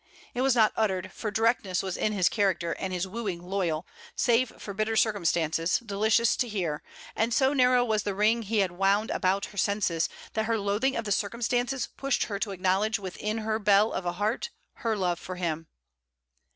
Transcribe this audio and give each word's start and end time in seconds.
It 0.33 0.41
was 0.41 0.55
not 0.55 0.73
uttered, 0.75 1.11
for 1.13 1.29
directness 1.29 1.83
was 1.83 1.95
in 1.95 2.11
his 2.11 2.27
character 2.27 2.71
and 2.71 2.91
his 2.91 3.07
wooing 3.07 3.43
loyal 3.43 3.85
save 4.15 4.51
for 4.59 4.73
bitter 4.73 4.95
circumstances, 4.95 5.77
delicious 5.77 6.35
to 6.37 6.47
hear; 6.47 6.81
and 7.15 7.31
so 7.31 7.53
narrow 7.53 7.85
was 7.85 8.01
the 8.01 8.15
ring 8.15 8.41
he 8.41 8.61
had 8.65 8.71
wound 8.71 9.11
about 9.11 9.45
her 9.53 9.59
senses, 9.59 10.09
that 10.33 10.45
her 10.45 10.57
loathing 10.57 10.95
of 10.95 11.05
the 11.05 11.11
circumstances 11.11 11.85
pushed 11.97 12.23
her 12.23 12.39
to 12.39 12.49
acknowledge 12.49 12.97
within 12.97 13.37
her 13.45 13.59
bell 13.59 13.93
of 13.93 14.07
a 14.07 14.13
heart 14.13 14.49
her 14.77 14.97
love 14.97 15.19
for 15.19 15.35
him. 15.35 15.67